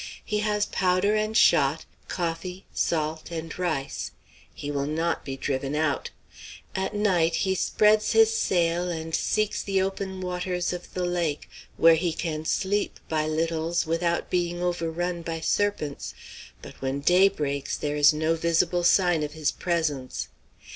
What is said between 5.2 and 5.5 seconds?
be